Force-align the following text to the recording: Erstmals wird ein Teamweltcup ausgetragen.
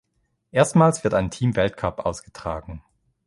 Erstmals 0.49 1.03
wird 1.03 1.13
ein 1.13 1.29
Teamweltcup 1.29 1.99
ausgetragen. 2.07 2.81